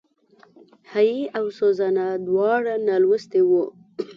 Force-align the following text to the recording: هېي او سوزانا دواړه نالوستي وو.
هېي 0.91 1.19
او 1.37 1.45
سوزانا 1.59 2.07
دواړه 2.27 2.73
نالوستي 2.87 3.41
وو. 3.49 3.63